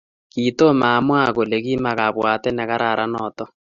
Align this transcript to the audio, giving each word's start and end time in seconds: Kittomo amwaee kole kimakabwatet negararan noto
Kittomo 0.31 0.85
amwaee 0.97 1.31
kole 1.35 1.57
kimakabwatet 1.65 2.53
negararan 2.55 3.09
noto 3.13 3.45